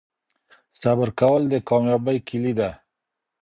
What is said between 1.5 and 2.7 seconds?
د کامیابۍ کیلي ده.